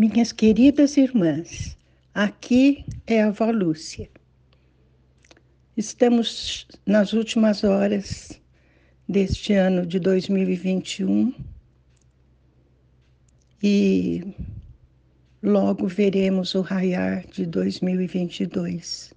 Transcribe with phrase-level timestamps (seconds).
[0.00, 1.76] Minhas queridas irmãs,
[2.14, 4.08] aqui é a avó Lúcia.
[5.76, 8.40] Estamos nas últimas horas
[9.06, 11.34] deste ano de 2021
[13.62, 14.34] e
[15.42, 19.12] logo veremos o raiar de 2022.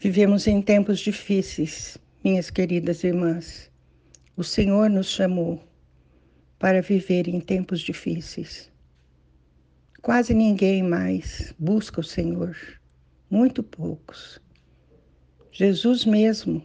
[0.00, 3.70] Vivemos em tempos difíceis, minhas queridas irmãs.
[4.36, 5.62] O Senhor nos chamou
[6.58, 8.73] para viver em tempos difíceis.
[10.04, 12.54] Quase ninguém mais busca o Senhor,
[13.30, 14.38] muito poucos.
[15.50, 16.62] Jesus mesmo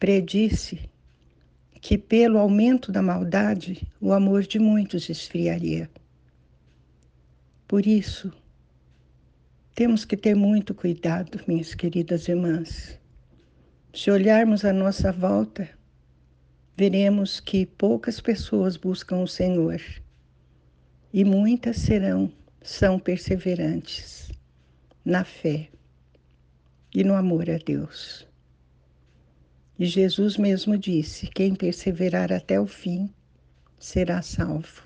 [0.00, 0.88] predisse
[1.82, 5.90] que, pelo aumento da maldade, o amor de muitos esfriaria.
[7.66, 8.32] Por isso,
[9.74, 12.98] temos que ter muito cuidado, minhas queridas irmãs.
[13.92, 15.68] Se olharmos à nossa volta,
[16.74, 19.78] veremos que poucas pessoas buscam o Senhor
[21.18, 22.32] e muitas serão,
[22.62, 24.30] são perseverantes
[25.04, 25.68] na fé
[26.94, 28.24] e no amor a Deus.
[29.76, 33.12] E Jesus mesmo disse: quem perseverar até o fim
[33.80, 34.84] será salvo.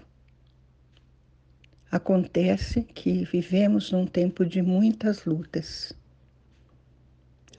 [1.91, 5.93] Acontece que vivemos num tempo de muitas lutas.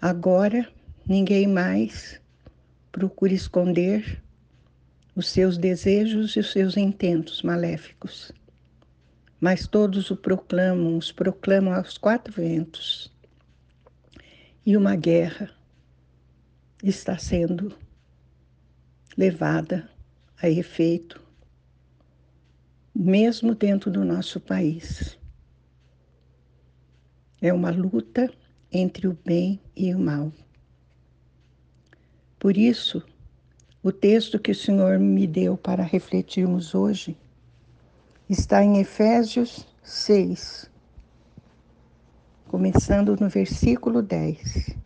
[0.02, 0.67] Agora,
[1.08, 2.19] ninguém mais
[2.91, 4.19] procura esconder
[5.15, 8.33] os seus desejos e os seus intentos maléficos
[9.44, 13.13] mas todos o proclamam, os proclamam aos quatro ventos.
[14.66, 15.53] E uma guerra
[16.81, 17.75] está sendo
[19.17, 19.89] levada
[20.41, 21.21] a efeito,
[22.95, 25.19] mesmo dentro do nosso país.
[27.41, 28.33] É uma luta
[28.71, 30.31] entre o bem e o mal.
[32.39, 33.03] Por isso,
[33.83, 37.17] o texto que o Senhor me deu para refletirmos hoje
[38.29, 40.69] está em Efésios 6,
[42.47, 44.77] começando no versículo 10.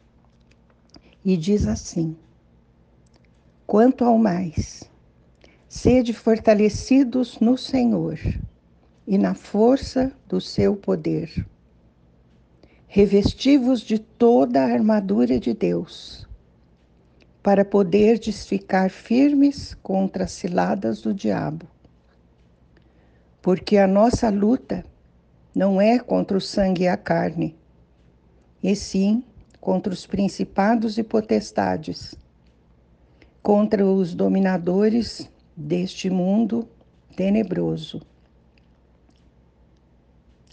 [1.23, 2.17] E diz assim:
[3.65, 4.89] Quanto ao mais,
[5.69, 8.17] sede fortalecidos no Senhor
[9.05, 11.45] e na força do seu poder.
[12.87, 16.27] Revestivos de toda a armadura de Deus,
[17.43, 21.67] para poderdes ficar firmes contra as ciladas do diabo
[23.47, 24.83] porque a nossa luta
[25.55, 27.55] não é contra o sangue e a carne,
[28.61, 29.23] e sim
[29.61, 32.13] contra os principados e potestades,
[33.41, 36.67] contra os dominadores deste mundo
[37.15, 38.01] tenebroso,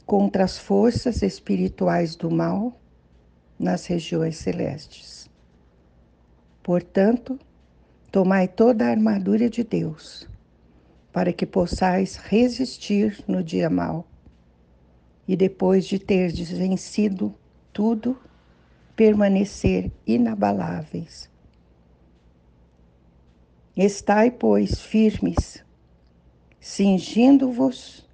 [0.07, 2.79] contra as forças espirituais do mal
[3.59, 5.29] nas regiões celestes.
[6.63, 7.41] Portanto,
[8.13, 10.33] tomai toda a armadura de Deus
[11.15, 14.05] para que possais resistir no dia mau.
[15.29, 17.33] E depois de terdes vencido
[17.73, 18.21] tudo,
[18.97, 21.31] permanecer inabaláveis.
[23.77, 25.65] Estai, pois, firmes,
[26.61, 28.05] cingindo-vos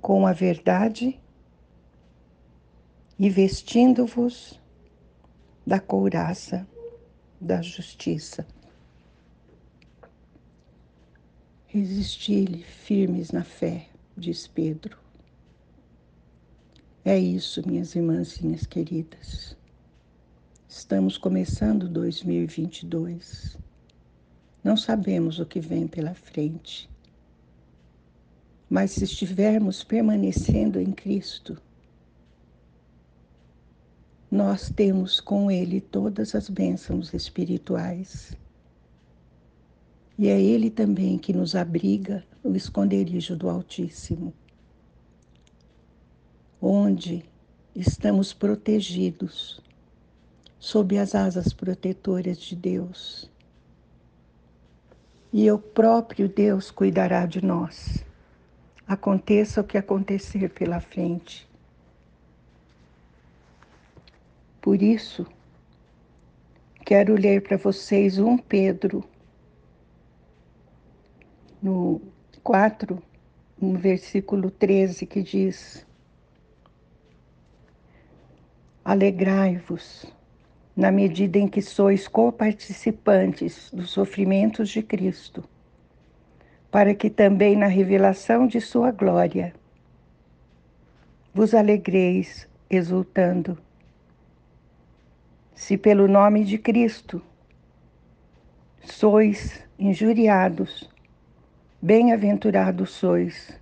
[0.00, 1.20] com a verdade
[3.18, 4.60] e vestindo-vos
[5.66, 6.68] da couraça
[7.40, 8.46] da justiça.
[11.74, 14.98] Resisti-lhe firmes na fé, diz Pedro.
[17.02, 19.56] É isso, minhas irmãzinhas queridas.
[20.68, 23.56] Estamos começando 2022.
[24.62, 26.90] Não sabemos o que vem pela frente.
[28.68, 31.56] Mas se estivermos permanecendo em Cristo,
[34.30, 38.36] nós temos com Ele todas as bênçãos espirituais
[40.22, 44.32] e é Ele também que nos abriga no esconderijo do Altíssimo,
[46.60, 47.24] onde
[47.74, 49.60] estamos protegidos
[50.60, 53.28] sob as asas protetoras de Deus.
[55.32, 58.04] E o próprio Deus cuidará de nós,
[58.86, 61.50] aconteça o que acontecer pela frente.
[64.60, 65.26] Por isso,
[66.86, 69.02] quero ler para vocês um Pedro
[71.62, 72.02] no
[72.42, 73.00] 4,
[73.60, 75.86] no versículo 13, que diz:
[78.84, 80.12] Alegrai-vos
[80.74, 85.44] na medida em que sois coparticipantes dos sofrimentos de Cristo,
[86.70, 89.54] para que também na revelação de Sua glória
[91.32, 93.56] vos alegreis exultando.
[95.54, 97.22] Se pelo nome de Cristo
[98.82, 100.91] sois injuriados
[101.84, 103.58] Bem-aventurados sois,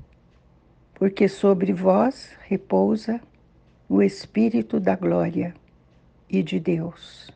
[0.92, 3.18] porque sobre vós repousa
[3.88, 5.54] o Espírito da glória
[6.28, 7.30] e de Deus.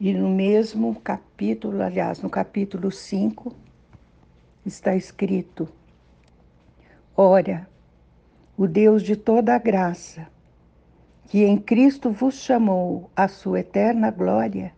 [0.00, 3.54] E no mesmo capítulo, aliás, no capítulo 5,
[4.66, 5.68] está escrito:
[7.16, 7.68] Ora,
[8.56, 10.26] o Deus de toda a graça,
[11.28, 14.74] que em Cristo vos chamou à sua eterna glória,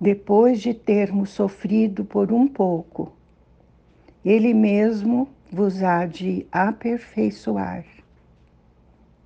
[0.00, 3.12] depois de termos sofrido por um pouco,
[4.24, 7.84] Ele mesmo vos há de aperfeiçoar,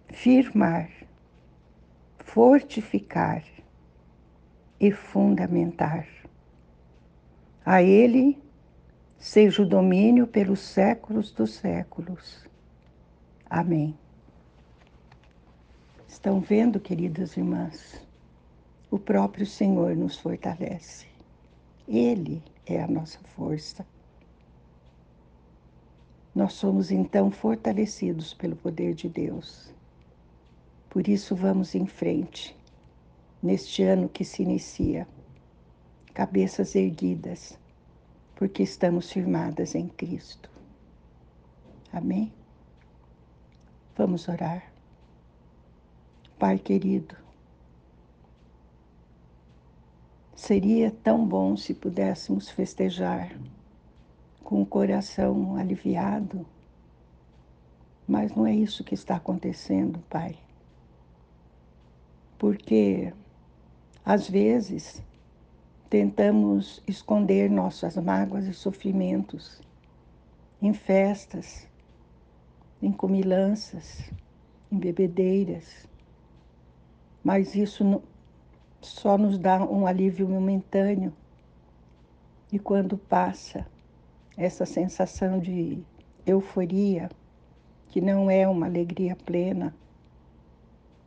[0.08, 0.90] firmar,
[2.18, 3.42] fortificar
[4.78, 6.06] e fundamentar.
[7.64, 8.38] A Ele
[9.18, 12.46] seja o domínio pelos séculos dos séculos.
[13.48, 13.96] Amém.
[16.06, 18.09] Estão vendo, queridas irmãs?
[18.90, 21.06] O próprio Senhor nos fortalece.
[21.86, 23.86] Ele é a nossa força.
[26.34, 29.72] Nós somos então fortalecidos pelo poder de Deus.
[30.88, 32.56] Por isso, vamos em frente,
[33.40, 35.06] neste ano que se inicia,
[36.12, 37.56] cabeças erguidas,
[38.34, 40.50] porque estamos firmadas em Cristo.
[41.92, 42.32] Amém?
[43.96, 44.72] Vamos orar.
[46.40, 47.14] Pai querido,
[50.40, 53.38] seria tão bom se pudéssemos festejar
[54.42, 56.46] com o coração aliviado,
[58.08, 60.38] mas não é isso que está acontecendo, Pai.
[62.38, 63.12] Porque,
[64.02, 65.02] às vezes,
[65.90, 69.60] tentamos esconder nossas mágoas e sofrimentos
[70.62, 71.68] em festas,
[72.80, 74.10] em comilanças,
[74.72, 75.86] em bebedeiras,
[77.22, 78.02] mas isso
[78.80, 81.12] só nos dá um alívio momentâneo.
[82.52, 83.66] E quando passa
[84.36, 85.82] essa sensação de
[86.26, 87.10] euforia,
[87.88, 89.74] que não é uma alegria plena,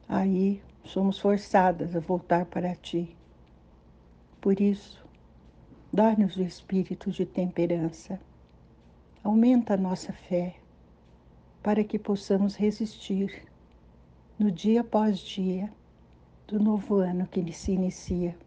[0.08, 3.16] aí somos forçadas a voltar para Ti
[4.44, 5.02] por isso,
[5.94, 8.20] dá-nos o espírito de temperança.
[9.24, 10.56] Aumenta a nossa fé
[11.64, 13.48] para que possamos resistir
[14.38, 15.72] no dia após dia
[16.54, 18.38] do novo ano que se inicia.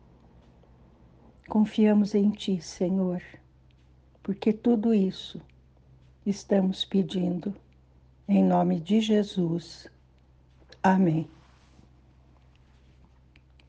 [1.48, 3.20] Confiamos em Ti, Senhor,
[4.22, 5.42] porque tudo isso
[6.24, 7.52] estamos pedindo
[8.28, 9.90] em nome de Jesus.
[10.80, 11.28] Amém.